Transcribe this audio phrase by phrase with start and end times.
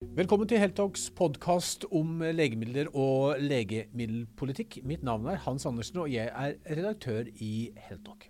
[0.00, 4.78] Velkommen til Heltalks podkast om legemidler og legemiddelpolitikk.
[4.88, 8.24] Mitt navn er Hans Andersen, og jeg er redaktør i Heltalk.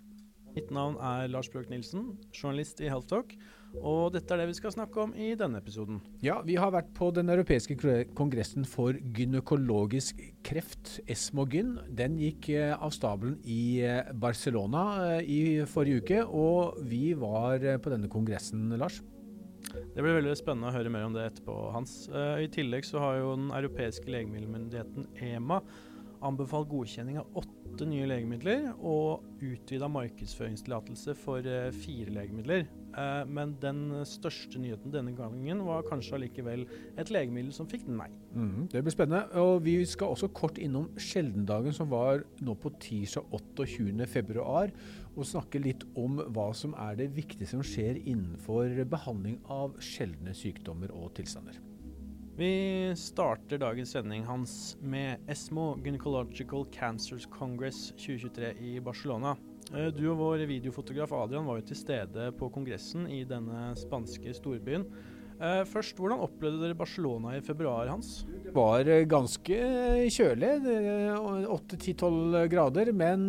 [0.51, 3.31] Mitt navn er Lars Brøk Nilsen, journalist i Heltalk.
[3.79, 6.01] Og dette er det vi skal snakke om i denne episoden.
[6.19, 7.79] Ja, Vi har vært på den europeiske
[8.19, 11.77] kongressen for gynekologisk kreft, ESMO-gyn.
[11.87, 14.83] Den gikk eh, av stabelen i eh, Barcelona
[15.15, 18.99] eh, i forrige uke, og vi var på denne kongressen, Lars.
[19.71, 21.93] Det blir veldig spennende å høre mer om det etterpå, Hans.
[22.11, 25.61] I tillegg så har jo den europeiske legemiddelmyndigheten EMA
[26.25, 32.67] anbefalt godkjenning av åtte nye legemidler og utvida markedsføringstillatelse for eh, fire legemidler.
[32.91, 36.65] Eh, men den største nyheten denne gangen var kanskje allikevel
[36.99, 38.09] et legemiddel som fikk nei.
[38.35, 39.23] Mm, det blir spennende.
[39.41, 44.69] Og vi skal også kort innom sjeldendagen som var nå på tirsdag 28.2,
[45.11, 50.35] og snakke litt om hva som er det viktigste som skjer innenfor behandling av sjeldne
[50.37, 51.70] sykdommer og tilstander.
[52.37, 59.35] Vi starter dagens sending hans med ESMO Gynecological Cancers Congress 2023 i Barcelona.
[59.75, 64.31] Eh, du og vår videofotograf Adrian var jo til stede på kongressen i denne spanske
[64.37, 64.87] storbyen.
[65.41, 68.23] Eh, først, Hvordan opplevde dere Barcelona i februar, Hans?
[68.45, 69.59] Det var eh, ganske
[70.15, 70.53] kjølig.
[71.51, 72.93] 8-10-12 grader.
[72.95, 73.27] Men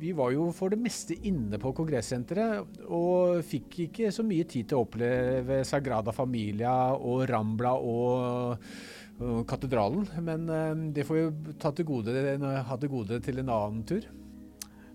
[0.00, 4.70] vi var jo for det meste inne på kongressenteret, og fikk ikke så mye tid
[4.70, 8.72] til å oppleve Sagrada Familia og Rambla og,
[9.20, 10.06] katedralen.
[10.24, 14.08] Men uh, det får vi ta til gode, ha til gode til en annen tur.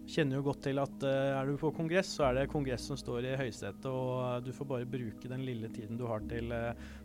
[0.09, 2.97] Kjenner jo godt til at uh, er du på kongress, så er det kongress som
[2.97, 6.49] står i høysetet, og uh, du får bare bruke den lille tiden du har til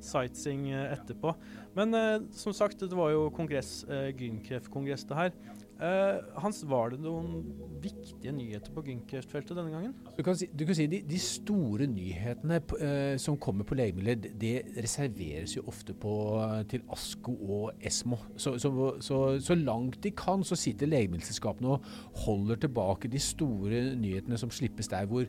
[0.01, 1.34] sightseeing etterpå.
[1.77, 1.93] Men
[2.33, 3.83] som sagt, det var jo kongress,
[4.17, 5.37] gynkreftkongress det her.
[5.81, 7.39] Uh, Hans, var det noen
[7.81, 9.95] viktige nyheter på gynkreftfeltet denne gangen?
[10.12, 14.19] Du kan si, du kan si de, de, store nyhetene uh, som kommer på legemidler,
[14.42, 16.12] det reserveres jo ofte på,
[16.69, 18.19] til ASKO og ESMO.
[18.37, 21.89] Så, så, så, så, langt de kan, så sitter legemiddelselskapene og
[22.27, 25.25] holder tilbake de store nyhetene som slippes der hvor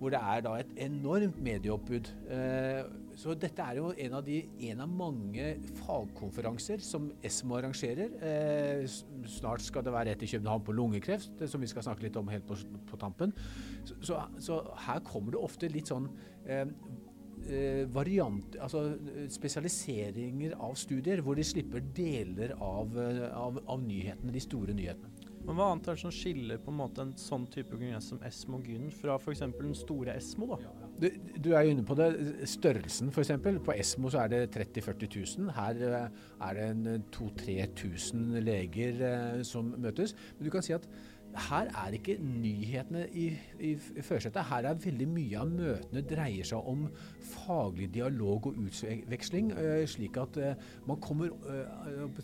[0.00, 2.08] hvor det er da et enormt medieoppbud.
[2.32, 2.86] Eh,
[3.20, 4.38] så dette er jo en av, de,
[4.70, 5.50] en av mange
[5.82, 8.14] fagkonferanser som ESMO arrangerer.
[8.24, 8.86] Eh,
[9.28, 12.32] snart skal det være et i København på lungekreft, som vi skal snakke litt om
[12.32, 12.56] helt på,
[12.88, 13.36] på tampen.
[13.84, 16.08] Så, så, så, her kommer det ofte litt sånn
[16.48, 16.64] eh,
[17.92, 18.86] variant, altså
[19.32, 22.96] spesialiseringer av studier, hvor de slipper deler av,
[23.34, 25.29] av, av nyhetene, de store nyhetene.
[25.46, 28.20] Men hva annet er det som skiller på en måte en sånn type kongress som
[28.26, 29.44] Esmo Gyn fra f.eks.
[29.56, 30.50] den store Esmo?
[30.52, 30.58] da?
[31.00, 31.06] Du,
[31.36, 32.10] du, er jo inne på det.
[32.50, 33.32] Størrelsen f.eks.
[33.64, 35.54] På Esmo så er det 30 000-40 000.
[35.56, 40.14] Her eh, er det 2000-3000 leger eh, som møtes.
[40.36, 40.86] Men du kan si at
[41.48, 43.28] her er ikke nyhetene i,
[43.62, 44.42] i, førersetet.
[44.50, 46.88] Her er veldig mye av møtene dreier seg om
[47.32, 49.52] faglig dialog og utveksling,
[49.86, 50.40] slik at
[50.90, 51.30] man kommer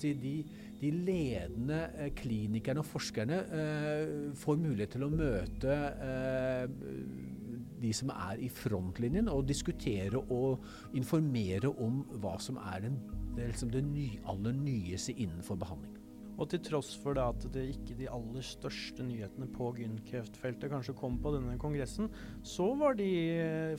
[0.03, 0.34] si, de,
[0.81, 3.41] de, ledende klinikerne og forskerne
[4.37, 5.76] får mulighet til å møte
[7.81, 10.64] de som er i frontlinjen, og diskutere og
[10.97, 12.98] informere om hva som er den,
[13.37, 15.92] det, liksom det nye, aller nyeste innenfor behandling.
[16.37, 21.16] Og til tross for at det ikke de aller største nyhetene på gynkreftfeltet kanskje kom
[21.25, 22.10] på denne kongressen,
[22.44, 23.08] så var de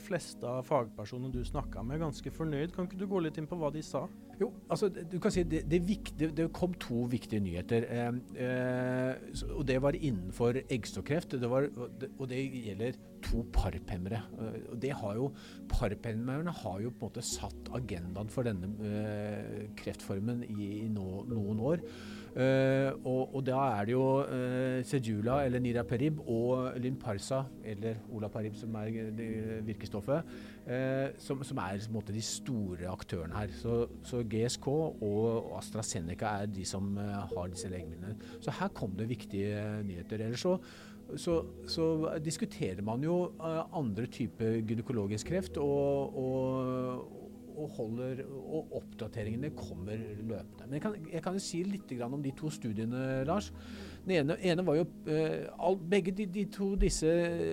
[0.01, 2.73] fleste av fagpersonene du snakka med ganske fornøyd.
[2.73, 4.07] Kan ikke du gå litt inn på hva de sa?
[4.37, 7.87] Jo, altså du kan si det, det, viktig, det kom to viktige nyheter.
[7.89, 9.15] Eh,
[9.49, 11.33] og det var innenfor eggstokkreft.
[11.41, 14.21] og det gjelder to parphemmere.
[14.37, 15.31] Eh, og det har jo,
[15.69, 21.23] Parphemmerne har jo på en måte satt agendaen for denne eh, kreftformen i, i no,
[21.25, 21.81] noen år.
[22.37, 28.53] Uh, og, og, da er det jo uh, Sejula eller Niraperib og Lynparsa, eller Olaparib
[28.59, 28.91] som er
[29.65, 30.27] virkestoffet,
[30.67, 33.55] uh, som, som, er måte, de store aktørene her.
[33.57, 38.19] Så, så, GSK og AstraZeneca er de som har disse legemidlene.
[38.37, 40.21] Så her kom det viktige nyheter.
[40.27, 40.59] Ellers så,
[41.17, 41.89] så, så
[42.21, 43.31] diskuterer man jo
[43.73, 47.16] andre typer gynekologisk kreft, og, og
[47.57, 50.68] og, holder, og oppdateringene kommer løpende.
[50.68, 50.83] Men jeg
[51.24, 53.51] kan, jeg si litt om de to studiene, Lars.
[54.07, 57.09] Den ene, ene var jo eh, all, Begge de, de, to disse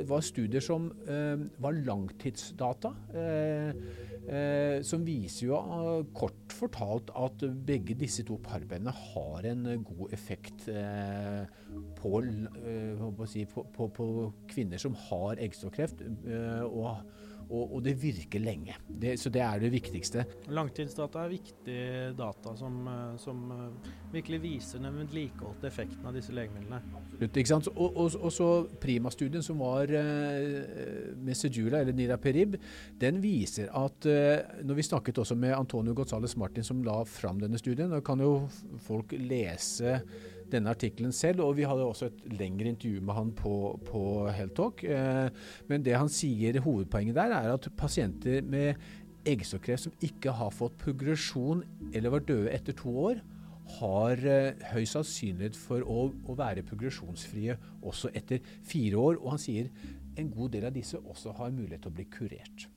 [0.07, 2.95] var studier som eh, var langtidsdata.
[3.15, 3.71] Eh,
[4.25, 10.15] eh som viser jo eh, kort fortalt at begge disse to parbeina har en god
[10.15, 11.43] effekt eh,
[11.99, 14.09] på, på, på, på,
[14.49, 16.07] kvinner som har eggstokkreft.
[16.71, 17.03] og
[17.49, 18.77] og, og det virker lenge.
[18.89, 20.25] Det, så det er det viktigste.
[20.55, 21.79] Langtidsdata er viktig
[22.19, 26.81] data som, eh, som eh, virkelig viser den vedlikeholdte effekten av disse legemidlene.
[27.25, 27.71] Ikke sant?
[27.75, 28.51] Og, og, og så
[28.81, 32.59] Prima-studien som var eh, med Sejula, eller Niraperib,
[33.01, 34.07] den viser at
[34.65, 38.21] Når vi snakket også med Antonio Gonzales Martin som la fram denne studien, da kan
[38.21, 38.47] jo
[38.85, 40.01] folk lese
[40.53, 43.55] denne artikkelen selv, og vi hadde også et lengre intervju med han på,
[43.89, 44.03] på
[44.35, 44.85] Helltalk.
[44.85, 45.29] Eh,
[45.71, 48.81] men det han sier, hovedpoenget der, er at pasienter med
[49.29, 51.65] eggstokkreft som ikke har fått progresjon
[51.95, 53.23] eller var døde etter to år,
[53.79, 59.19] har eh, høy sannsynlighet for å, å, være progresjonsfrie også etter fire år.
[59.23, 59.73] Og han sier
[60.21, 62.69] en god del av disse også har mulighet til å bli kurert.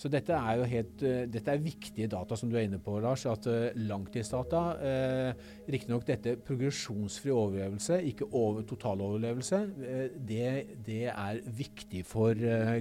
[0.00, 2.96] Så dette er jo helt, uh, dette er viktige data som du er inne på,
[3.02, 3.26] Lars.
[3.30, 5.42] At uh, langtidsdata eh,
[5.72, 10.46] Riktignok dette progresjonsfri overlevelse, ikke over totaloverlevelse, eh, det,
[10.86, 12.38] det, er viktig for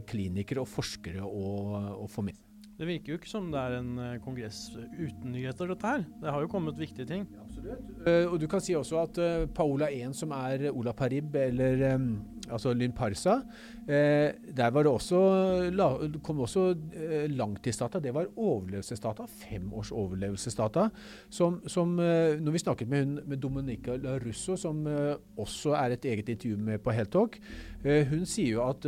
[0.08, 1.52] klinikere og forskere å,
[2.02, 2.40] å få med.
[2.82, 6.06] Det virker jo ikke som det er en eh, kongress uten nyheter, dette her.
[6.18, 7.28] Det har jo kommet viktige ting.
[7.44, 7.92] Absolutt.
[8.08, 11.84] Uh, og du kan si også at uh, Paola 1, som er Ola Parib, eller
[11.94, 12.08] um,
[12.52, 15.22] altså Lyn Parsa, uh, der var det også,
[15.74, 15.90] la,
[16.24, 16.68] kom også
[17.32, 18.00] langtidsdata.
[18.04, 19.26] Det var overlevelsesdata.
[19.42, 20.88] Fem overlevelsesdata.
[21.30, 24.86] Som, som når vi snakket med, hun, med Dominica La Russo, som
[25.40, 27.38] også er et eget intervju med på Heltalk,
[27.84, 28.88] hun sier jo at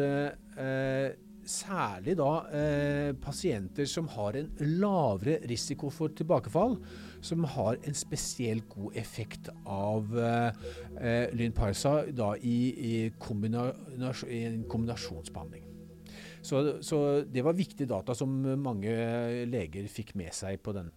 [1.50, 4.50] særlig da eh, pasienter som har en
[4.80, 6.78] lavere risiko for tilbakefall,
[7.24, 10.66] som har en spesielt god effekt av eh,
[11.00, 15.70] eh Lynparsa da i, i, kombinasjon, i, en kombinasjonsbehandling.
[16.44, 18.30] Så, så, det var viktige data som
[18.60, 18.92] mange
[19.48, 20.92] leger fikk med seg på denne.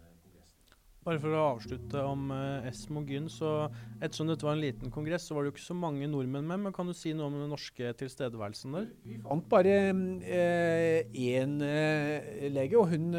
[1.06, 3.68] Bare for å avslutte om uh, Esmo Gyn, så
[4.00, 6.64] ettersom dette var en liten kongress, så var det jo ikke så mange nordmenn med.
[6.64, 8.88] Men kan du si noe om den norske tilstedeværelsen der?
[9.06, 13.14] Vi fant bare én eh, uh, lege, og hun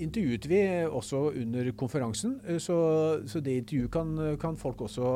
[0.00, 2.38] intervjuet vi også under konferansen.
[2.56, 2.78] Så,
[3.28, 5.12] så, det intervjuet kan, kan folk også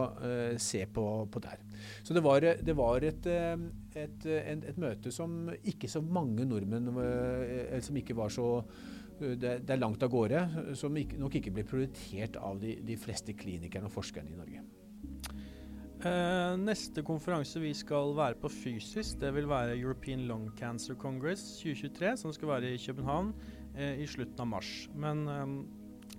[0.61, 1.63] se på, på, der.
[2.05, 6.93] Så det var, det var et, et, et, et, møte som ikke så mange nordmenn
[7.85, 8.49] Som ikke var så
[9.19, 10.41] det, det, er langt av gårde,
[10.79, 14.65] som ikke, nok ikke blir prioritert av de, de, fleste klinikerne og forskerne i Norge.
[16.05, 21.47] Eh, neste konferanse vi skal være på fysisk, det vil være European Lung Cancer Congress
[21.63, 23.33] 2023, som skal være i København
[23.77, 24.73] eh, i slutten av mars.
[24.93, 25.47] Men eh,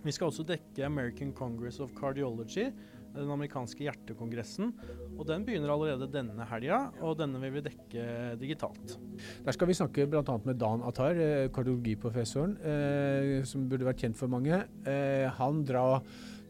[0.06, 2.72] vi skal også dekke American Congress of Cardiology
[3.16, 4.74] den amerikanske hjertekongressen.
[5.16, 8.06] Og Den begynner allerede denne helga, og denne vil vi dekke
[8.42, 8.98] digitalt.
[9.46, 10.24] Der skal vi snakke bl.a.
[10.46, 14.64] med Dan Atar, eh, kardiologiprofessoren, eh, som burde vært kjent for mange.
[14.86, 16.04] Eh, han drar,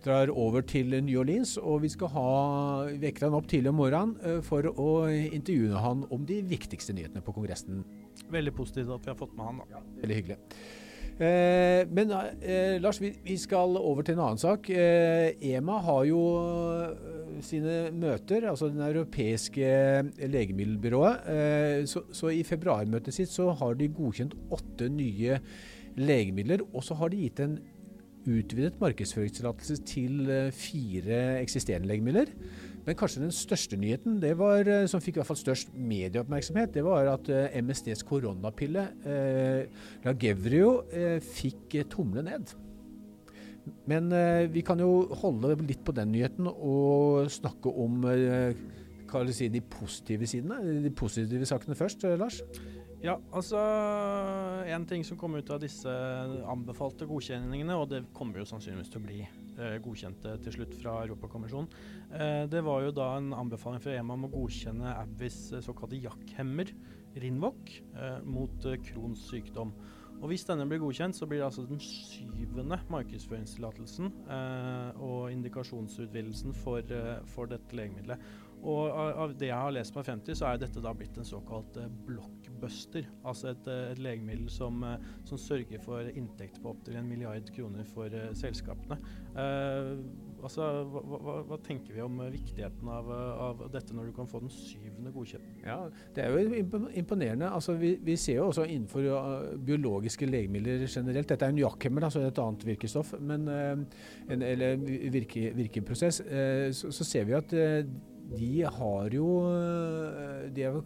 [0.06, 2.30] drar over til New Orleans, og vi skal ha,
[3.02, 7.24] vekker han opp tidlig om morgenen eh, for å intervjue han om de viktigste nyhetene
[7.26, 7.84] på kongressen.
[8.32, 9.64] Veldig positivt at vi har fått med han.
[9.70, 9.86] da.
[10.02, 10.42] Veldig hyggelig.
[11.16, 12.10] Eh, men
[12.44, 14.68] eh, Lars, vi, vi, skal over til en annen sak.
[14.70, 16.24] Eh, EMA har jo
[16.84, 19.70] eh, sine møter, altså den europeiske
[20.20, 21.30] legemiddelbyrået.
[21.32, 25.40] Eh, så, så, i februarmøtet sitt så har de godkjent åtte nye
[25.96, 26.66] legemidler.
[26.74, 27.58] Og så har de gitt en
[28.26, 32.32] utvidet markedsføringstillatelse til eh, fire eksisterende legemidler.
[32.86, 36.84] Men kanskje den største nyheten, var, eh, som fikk i hvert fall størst medieoppmerksomhet, det
[36.86, 42.54] var at eh, MSDs koronapille, eh, Lagevrio, eh, fikk tomle ned.
[43.90, 44.12] Men
[44.54, 48.04] vi kan jo holde litt på den nyheten og snakke om
[49.32, 50.82] si, de positive sidene.
[50.84, 52.42] De positive sakene først, Lars?
[53.06, 53.60] Ja, altså
[54.72, 55.92] En ting som kom ut av disse
[56.50, 60.96] anbefalte godkjenningene, og det kommer jo sannsynligvis til å bli eh, godkjente til slutt fra
[61.04, 61.70] Europakommisjonen.
[62.10, 66.02] Eh, det var jo da en anbefaling fra EMA om å godkjenne Abvis eh, såkalte
[66.02, 66.72] jakkhemmer,
[67.22, 69.76] Rinvok, eh, mot eh, Crohns sykdom.
[70.16, 76.56] Og Hvis denne blir godkjent, så blir det altså den syvende markedsføringstillatelsen eh, og indikasjonsutvidelsen
[76.64, 76.96] for,
[77.36, 78.24] for dette legemiddelet.
[78.66, 81.78] Og av, det jeg har lest på 50, så er dette da blitt en såkalt
[81.78, 83.06] eh, blockbuster.
[83.28, 87.52] Altså et, eh, et legemiddel som, eh, som, sørger for inntekter på opptil en milliard
[87.54, 88.98] kroner for selskapene.
[89.38, 89.92] Eh,
[90.42, 94.42] altså, hva, hva, hva, tenker vi om viktigheten av, av, dette når du kan få
[94.42, 95.62] den syvende godkjent?
[95.66, 95.78] Ja,
[96.16, 96.58] Det er jo
[96.90, 97.52] imponerende.
[97.52, 102.26] Altså, vi, vi ser jo også innenfor biologiske legemidler generelt Dette er en jakkhemmer, altså
[102.26, 104.82] et annet virkestoff, men, en, eller
[105.14, 106.22] virke, virkeprosess.
[106.78, 107.54] så, så ser vi at
[108.34, 110.78] de har jo eh, de er,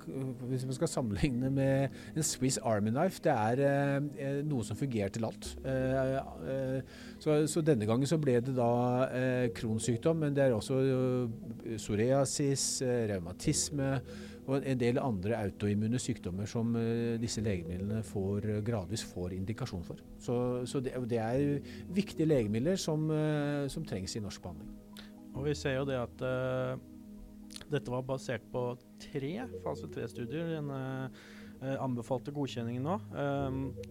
[0.50, 5.14] Hvis man skal sammenligne med en Swiss Army Knife, det er eh, noe som fungerer
[5.14, 5.52] til alt.
[5.64, 6.18] Eh,
[6.54, 8.72] eh, så, så, denne gangen så ble det da
[9.08, 13.94] eh, kronsykdom, men det er også eh, psoriasis, revmatisme
[14.50, 16.72] og en del andre autoimmune sykdommer som
[17.22, 20.00] disse legemidlene får, gradvis får indikasjon for.
[20.18, 23.04] Så, så det, det, er viktige legemidler som,
[23.70, 24.72] som, trengs i norsk behandling.
[25.36, 26.26] Og Vi ser jo det at
[27.72, 28.64] dette var basert på
[29.02, 29.34] tre
[29.66, 30.56] fase tre-studier.
[30.56, 31.12] denne
[31.60, 32.94] anbefalte godkjenningen nå.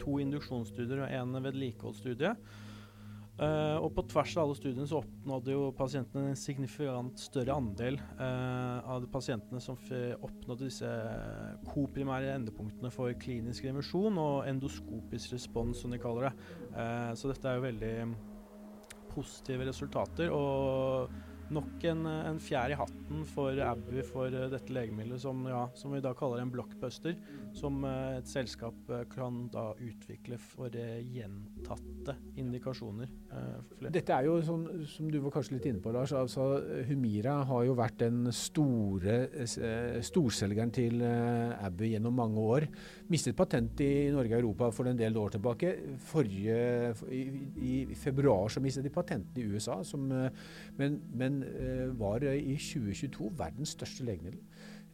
[0.00, 2.32] to induksjonsstudier og én vedlikeholdsstudie.
[3.38, 7.94] Uh, og på tvers av alle studiene så oppnådde jo pasientene en signifikant større andel
[8.18, 10.90] uh, av pasientene som oppnådde disse
[11.68, 16.32] koprimære endepunktene for klinisk remisjon og endoskopisk respons, som de kaller det.
[16.74, 17.94] Uh, så dette er jo veldig
[19.14, 20.34] positive resultater.
[20.34, 21.14] og
[21.54, 25.94] nok en, en fjær i hatten for Abbey for uh, dette legemiddelet, som, ja, som,
[25.94, 27.16] vi da kaller en blockbuster.
[27.56, 28.76] Som uh, et selskap
[29.12, 33.08] kan da utvikle for gjentatte indikasjoner.
[33.92, 36.12] dette er jo sånn, som du var kanskje litt inne på, Lars.
[36.16, 39.18] altså Humira har jo vært den store
[40.04, 42.68] storselgeren til Abbey gjennom mange år.
[43.12, 45.74] Mistet patent i Norge og Europa for en del år tilbake.
[46.08, 47.22] Forrige, i,
[47.68, 50.06] i februar så mistet de patenten i USA, som,
[50.78, 54.40] men, men Eh, var i 2022 verdens største legemiddel.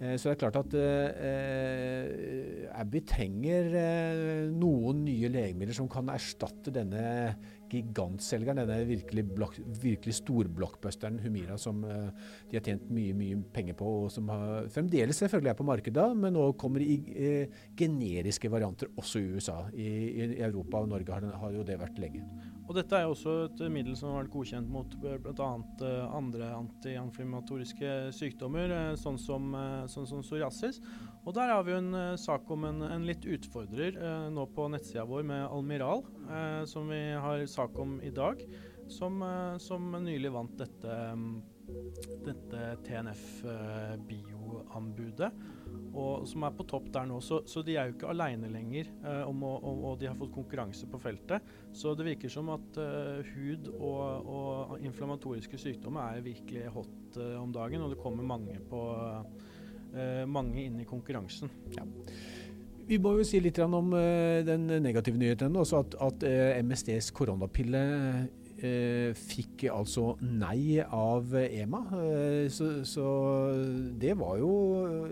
[0.01, 3.69] Eh, så det er klart at eh, Abbey trenger
[4.55, 7.05] noen nye legemidler som kan erstatte denne
[7.75, 13.89] gigantselgeren, denne virkelig, blok, virkelig storblockbusteren Humira, som de har tjent mye mye penger på,
[14.05, 18.93] og som har, fremdeles selvfølgelig er på markedet, men nå kommer i eh, generiske varianter
[19.01, 19.59] også i USA.
[19.75, 22.23] I, i Europa og Norge har, den, har, jo det vært lenge.
[22.65, 25.49] Og Dette er jo også et middel som har vært godkjent mot bl.a.
[25.83, 29.51] Uh, andre antiinflammatoriske sykdommer, uh, sånn som,
[29.91, 30.81] sånn som psoriasis.
[31.25, 33.97] Og der har vi jo en sak om en, en litt utfordrer
[34.33, 36.03] nå på nettsida vår med Almiral,
[36.69, 38.43] som vi har sak om i dag.
[38.93, 39.23] Som,
[39.65, 41.39] som nylig vant dette, um,
[42.27, 43.25] dette TNF
[44.05, 45.33] Bio-anbudet.
[45.95, 47.21] Og som er på topp der nå.
[47.23, 48.91] Så, så de er jo ikke aleine lenger,
[49.29, 51.55] om å, om, og de har fått konkurranse på feltet.
[51.75, 52.79] Så det virker som at
[53.31, 58.83] hud og, og, inflammatoriske sykdommer er virkelig hot om dagen, og det kommer mange på
[59.95, 61.51] Eh, mange inn i konkurransen.
[61.77, 61.85] Ja.
[62.85, 65.55] Vi må jo si litt om eh, den negative nyheten.
[65.61, 67.85] Også at, at eh, MSDs koronapille
[68.65, 71.81] fikk altså nei av EMA.
[72.55, 73.09] Så, så,
[74.01, 74.53] det var jo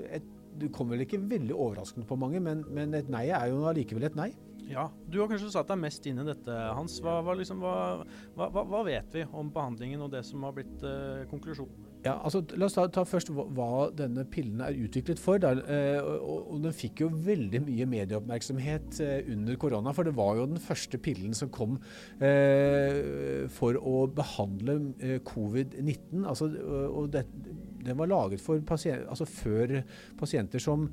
[0.09, 0.29] et
[0.61, 4.09] Det kommer vel ikke veldig overraskende på mange, men, men et nei er jo allikevel
[4.09, 4.31] et nei.
[4.71, 6.99] Ja, Du har kanskje satt deg mest inn i dette, Hans.
[7.03, 11.25] Hva, hva, liksom, hva, hva vet vi om behandlingen og det som har blitt uh,
[11.31, 11.93] konklusjonen?
[12.03, 15.39] Ja, altså, La oss ta, ta først hva, denne pillen er utviklet for.
[15.39, 19.93] Eh, og, og, Den fikk jo veldig mye medieoppmerksomhet eh, under korona.
[19.95, 21.77] For det var jo den første pillen som kom
[22.19, 26.25] eh, for å behandle eh, covid-19.
[26.27, 26.51] Altså,
[26.91, 29.79] og den var laget for pasient, altså før
[30.19, 30.89] pasienter som,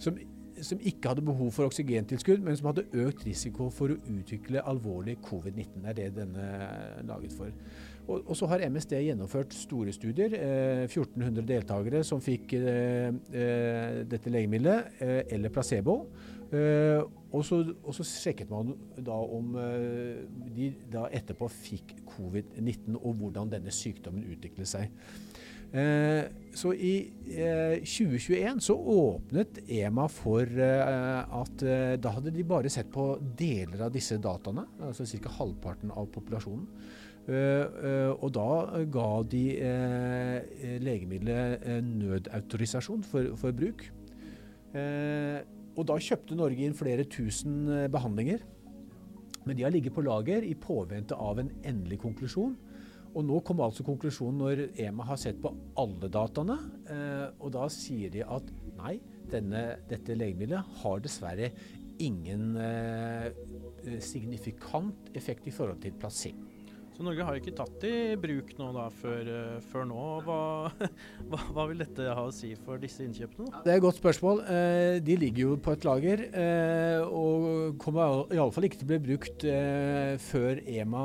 [0.00, 0.16] som
[0.64, 5.18] som ikke hadde behov for oksygentilskudd, men som hadde økt risiko for å utvikle alvorlig
[5.24, 5.82] covid-19.
[5.82, 7.52] Det er det denne er laget for.
[8.06, 10.34] Og, og, så har MSD gjennomført store studier.
[10.38, 15.98] Eh, 1400 deltakere som fikk eh, eh, dette legemiddelet, eh, eller placebo.
[16.46, 17.02] Eh,
[17.34, 18.70] og så, og, så, sjekket man
[19.02, 19.56] da om
[20.54, 24.94] de da etterpå fikk covid-19, og hvordan denne sykdommen utviklet seg.
[26.56, 26.92] Så i
[27.82, 31.64] 2021 så åpnet EMA for at
[32.00, 35.34] da hadde de bare sett på deler av disse dataene, altså ca.
[35.40, 36.64] halvparten av populasjonen.
[37.26, 38.48] Og da
[38.94, 39.44] ga de
[40.86, 43.88] legemiddelet nødautorisasjon for, for bruk.
[45.76, 48.46] og da kjøpte Norge inn flere tusen behandlinger.
[49.46, 52.56] Men de har ligget på lager i påvente av en endelig konklusjon.
[53.16, 56.58] Og nå kom altså konklusjonen når EMA har sett på alle dataene.
[57.40, 58.98] og da sier de at nei,
[59.32, 61.48] denne, dette legemiddelet har dessverre
[61.96, 62.52] ingen
[64.04, 66.52] signifikant effekt i forhold til placebo.
[66.96, 70.04] Så Norge har ikke tatt det i bruk nå da, før, uh, før nå.
[70.24, 70.38] Hva,
[71.28, 73.60] hva, hva, vil dette ha å si for disse innkjøpene?
[73.66, 74.40] Det er et godt spørsmål.
[75.04, 76.22] De ligger jo på et lager
[77.04, 79.44] og kommer iallfall ikke til å bli brukt
[80.24, 81.04] før EMA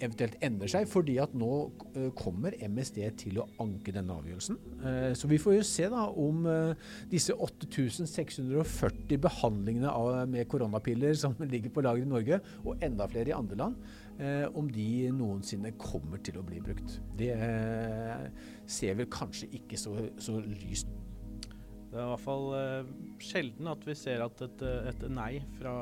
[0.00, 1.50] eventuelt endrer seg, fordi at nå
[1.96, 4.58] uh, kommer MSD til å anke denne avgjørelsen.
[4.82, 11.36] Uh, så vi får jo se da om uh, disse 8640 behandlingene med koronapiller som
[11.52, 13.90] ligger på lager i Norge, og enda flere i andre land,
[14.58, 16.98] om de noensinne kommer til å bli brukt.
[17.16, 17.30] Det
[18.68, 20.90] ser vel kanskje ikke så, så lyst
[21.90, 24.60] det er i hvert fall uh, sjelden at vi ser at et,
[24.92, 25.72] et nei fra,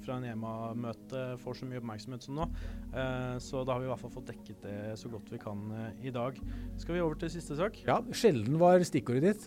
[0.00, 2.46] fra en EMA-møte får så mye oppmerksomhet som nå.
[2.94, 5.66] Uh, så da har vi i hvert fall fått dekket det så godt vi kan
[6.00, 6.40] i dag.
[6.80, 7.76] Skal vi over til siste sak?
[7.84, 9.46] Ja, sjelden var stikkordet ditt.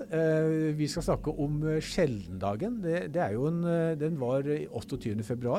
[0.78, 2.80] vi skal snakke om sjeldendagen.
[2.86, 3.62] Det, det en,
[3.98, 5.58] den var 28.2.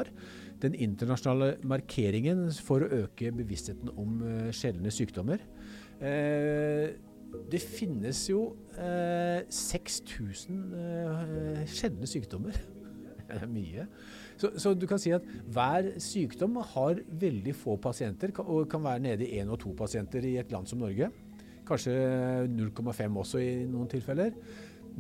[0.63, 4.21] Den internasjonale markeringen for å øke bevisstheten om
[4.55, 5.43] sjeldne sykdommer.
[6.03, 6.91] Eh,
[7.53, 12.57] det finnes jo eh, 6000 eh, sjeldne sykdommer.
[13.33, 13.87] Det er mye.
[14.37, 15.25] Så, så, du kan si at
[15.55, 20.25] hver sykdom har veldig få pasienter, og kan være nede i én og to pasienter
[20.29, 21.09] i et land som Norge.
[21.69, 21.95] Kanskje
[22.51, 24.35] 0,5 også i noen tilfeller.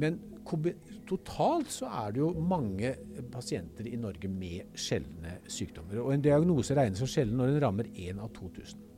[0.00, 0.16] Men
[1.08, 2.94] totalt så er det jo mange
[3.32, 6.00] pasienter i Norge med sjeldne sykdommer.
[6.00, 8.91] Og en diagnose regnes som sjelden når den rammer én av 2000.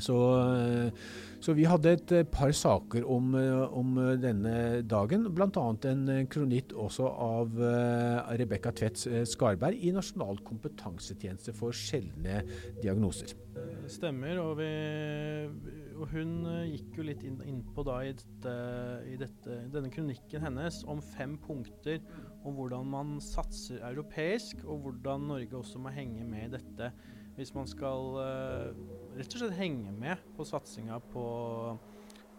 [0.00, 0.16] Så,
[1.42, 5.66] så, vi hadde et par saker om, om denne dagen, bl.a.
[5.90, 7.60] en kronitt også av
[8.40, 12.42] Rebekka Tvedt Skarberg i Nasjonal kompetansetjeneste for sjeldne
[12.82, 13.36] diagnoser.
[13.90, 14.70] Stemmer, og, vi,
[16.00, 16.36] og hun
[16.70, 18.54] gikk jo litt inn, innpå da i, dette,
[19.12, 22.00] i dette, denne kronikken hennes om fem punkter
[22.46, 26.92] om hvordan man satser europeisk, og hvordan Norge også må henge med i dette
[27.36, 28.18] hvis man skal
[29.16, 31.26] rett og slett henge med på satsinga på,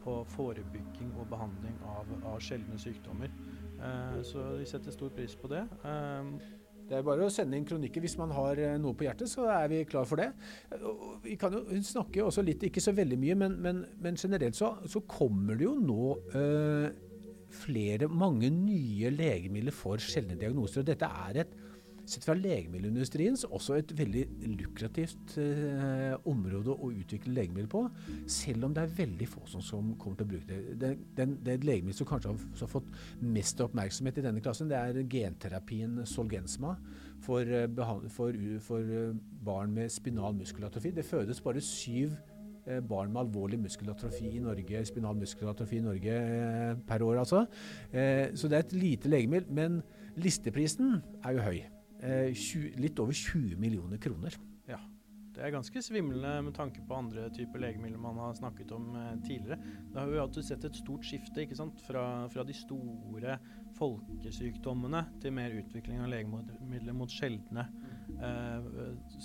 [0.04, 3.32] på, forebygging og behandling av, av sjeldne sykdommer.
[3.78, 5.64] Eh, så vi setter stor pris på det.
[5.86, 6.36] Eh,
[6.84, 9.70] det er bare å sende inn kronikker hvis man har noe på hjertet, så er
[9.72, 10.34] vi klar for det.
[11.24, 14.74] Vi kan jo snakke også litt, ikke så veldig mye, men, men, men generelt så,
[14.92, 16.90] så, kommer det jo nå øh,
[17.54, 20.84] flere, mange nye legemidler for sjeldne diagnoser.
[20.84, 21.56] og Dette er et
[22.04, 24.24] Sett fra legemiddelindustrien også et veldig
[24.58, 27.86] lukrativt eh, område å utvikle legemiddel på,
[28.28, 30.76] selv om det er veldig få som, som kommer til å bruke det.
[30.82, 32.90] Det, den, det legemiddel som kanskje har, har, fått
[33.24, 36.76] mest oppmerksomhet i denne klassen, det er genterapien Solgensma
[37.24, 37.68] for, eh,
[38.12, 38.36] for,
[38.68, 40.92] for eh, barn med spinal muskelatrofi.
[40.92, 42.18] Det fødes bare syv
[42.68, 46.18] eh, barn med alvorlig muskelatrofi i Norge, spinal muskelatrofi i Norge
[46.88, 47.46] per år, altså.
[47.92, 49.48] så det er et lite legemiddel.
[49.54, 49.80] Men
[50.20, 51.64] listeprisen er jo høy.
[52.04, 54.36] 20, eh, litt over 20 millioner kroner.
[54.68, 54.80] Ja.
[55.34, 59.16] Det er ganske svimlende med tanke på andre typer legemidler man har snakket om eh,
[59.26, 59.58] tidligere.
[59.94, 61.48] Da har vi alltid sett et stort skifte?
[61.88, 63.40] Fra, fra, de store
[63.80, 67.66] folkesykdommene til mer utvikling av legemidler mot sjeldne
[68.22, 68.70] eh,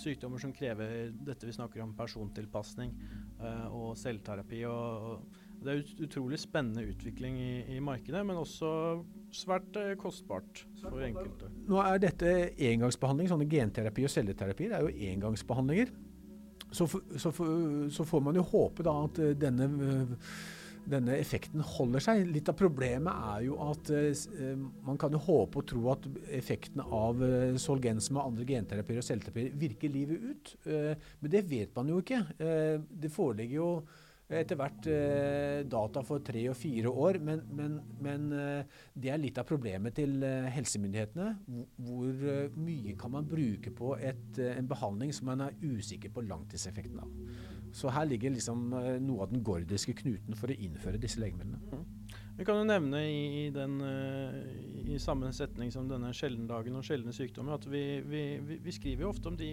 [0.01, 2.95] sykdommer som krever dette vi snakker om, persontilpasning
[3.43, 4.65] eh, og selvterapi.
[4.71, 8.71] Og, og det er ut, utrolig spennende utvikling i, i markedet, men også
[9.35, 11.51] svært eh, kostbart for enkelte.
[11.69, 12.35] Nå er dette
[12.71, 13.31] engangsbehandling.
[13.31, 15.91] Sånne genterapi og celleterapi det er jo engangsbehandlinger.
[16.71, 17.51] Så, for, så, for,
[17.93, 20.33] så, får man jo håpe da at eh, denne, eh,
[20.89, 22.25] denne, effekten holder seg.
[22.33, 23.93] Litt av problemet er jo at
[24.87, 27.21] man kan jo håpe og tro at effekten av
[27.61, 30.55] Solgensma og andre genterapier og celleterapier virker livet ut.
[30.65, 32.23] men det vet man jo ikke.
[32.89, 33.69] det foreligger jo
[34.29, 37.19] etter hvert eh, data for tre og fire år.
[37.25, 41.31] Men, men, men eh, det er litt av problemet til eh, helsemyndighetene.
[41.89, 42.25] Hvor,
[42.59, 47.13] mye kan man bruke på et, en behandling som man er usikker på langtidseffekten av.
[47.77, 48.71] Så her ligger liksom
[49.05, 51.61] noe av den gordiske knuten for å innføre disse legemidlene.
[51.69, 52.17] Mm.
[52.39, 53.77] Vi kan jo nevne i, i, den,
[54.89, 59.05] i samme setning som denne sjeldendagen og sjeldne sykdommer at vi, vi, vi, vi skriver
[59.05, 59.51] jo ofte om de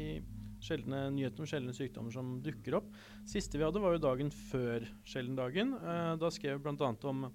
[0.64, 2.88] sjeldne nyheter om sjeldne sykdommer som dukker opp.
[3.28, 5.74] Siste vi hadde, var jo dagen før sjeldendagen.
[5.76, 6.92] Eh, da skrev vi bl.a.
[7.10, 7.26] om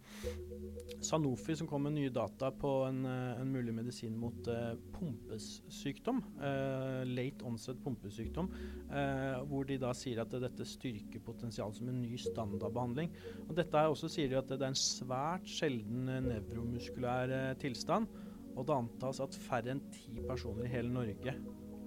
[1.04, 6.22] Sanofi som kom med nye data på en, eh, en mulig medisin mot eh, pumpesykdom.
[6.40, 8.50] Eh, late onset pumpesykdom.
[8.90, 13.12] Eh, hvor de da sier at dette styrker potensial som en ny standardbehandling.
[13.48, 18.10] Og dette også sier de at det er en svært sjelden nevromuskulær eh, tilstand.
[18.58, 21.36] Og det antas at færre enn ti personer i hele Norge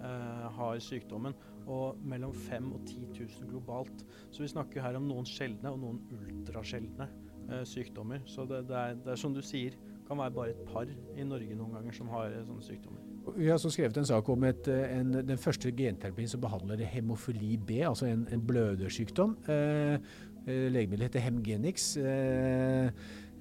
[0.03, 1.35] eh, har sykdommen.
[1.63, 4.05] Og mellom 5000 og 10 000 globalt.
[4.31, 7.07] Så vi snakker her om noen sjeldne og noen ultrasjeldne
[7.49, 8.19] eh, sykdommer.
[8.25, 11.23] Så det, det, er, det, er, som du sier, kan være bare et par i
[11.23, 13.09] Norge noen ganger som har eh, sånne sykdommer.
[13.37, 16.83] Vi har også skrevet en sak om et, eh, en, den første genterapien som behandler
[16.91, 19.37] hemofili B, altså en, en blødersykdom.
[19.47, 19.95] Eh,
[20.43, 21.93] eh legemiddelet heter Hemgenix.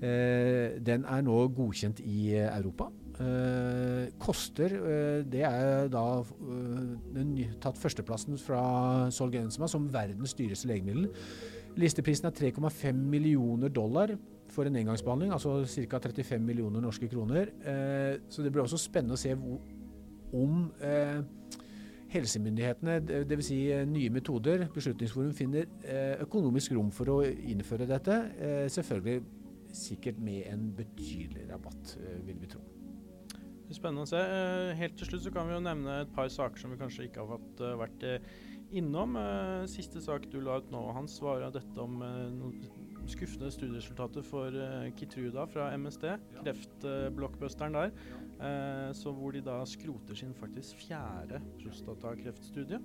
[0.03, 2.85] Den er nå godkjent i Europa.
[3.21, 6.79] Uh, koster uh, Det er da uh,
[7.13, 8.63] den tatt førsteplassen fra
[9.13, 11.11] Solgensma som verdens dyreste legemiddel.
[11.77, 14.15] Listeprisen er 3,5 millioner dollar
[14.53, 16.01] for en engangsbehandling, altså ca.
[16.09, 17.47] 35 millioner norske kroner.
[18.29, 20.67] så det blir også spennende å se om
[22.13, 23.47] helsemyndighetene, dvs.
[23.49, 25.73] Si nye metoder, Beslutningsforum finner
[26.21, 28.21] økonomisk rom for å innføre dette.
[28.69, 29.25] selvfølgelig
[29.73, 31.97] sikkert med en betydelig rabatt,
[32.29, 32.61] vil vi tro.
[33.73, 34.21] Spennende å se.
[34.79, 37.25] Helt til slutt så kan vi jo nevne et par saker som vi kanskje ikke
[37.25, 38.07] har fått vært
[38.73, 39.17] innom.
[39.71, 42.61] Siste sak du la ut nå, Hans, var dette om noen
[43.11, 44.55] skuffende studieresultater for
[44.99, 46.07] Kitruda fra MSD,
[46.39, 47.97] kreftblockbusteren der.
[48.97, 52.81] Så hvor de da skroter sin faktisk fjerde prostatakreftstudie.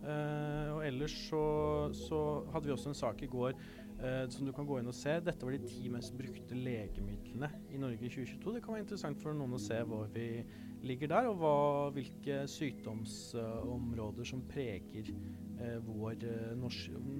[0.00, 1.44] Og ellers så,
[1.92, 2.20] så,
[2.52, 3.52] hadde vi også en sak i går
[4.00, 5.18] uh, som du kan gå inn og se.
[5.24, 8.56] Dette var de ti mest brukte legemidlene i Norge i 2022.
[8.56, 10.28] Det kan være interessant for noen å se hvor vi
[10.86, 11.54] ligger der, og hva,
[11.94, 15.12] hvilke sykdomsområder som preger
[15.86, 16.24] vår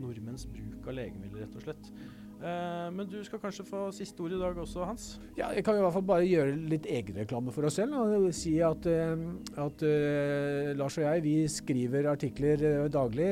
[0.00, 1.92] nordmenns bruk av legemidler, rett og slett.
[2.40, 5.06] Uh, men du skal kanskje få siste ord i dag også, Hans?
[5.36, 7.98] Ja, jeg kan i hvert fall bare gjøre litt egenreklame for oss selv.
[8.00, 9.26] Og si at, uh,
[9.60, 13.28] at uh, Lars og jeg vi skriver artikler daglig.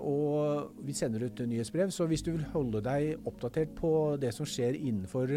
[0.00, 1.90] og vi sender ut nyhetsbrev.
[1.92, 5.28] Så hvis du vil holde deg oppdatert på det som skjer innenfor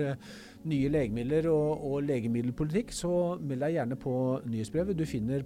[0.69, 4.13] nye legemidler og, og legemiddelpolitikk, så meld deg gjerne på
[4.47, 4.97] nyhetsbrevet.
[4.97, 5.43] Du finner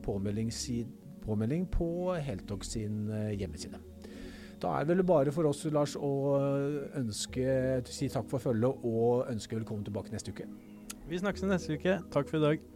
[1.23, 1.87] påmelding på
[2.19, 3.07] Heltok sin
[3.39, 3.81] hjemmeside.
[4.63, 6.11] Da er det vel bare for oss, Lars, å
[6.99, 10.47] ønske, si takk for følget og ønske velkommen tilbake neste uke.
[11.09, 11.97] Vi snakkes neste uke.
[12.13, 12.72] Takk for i dag.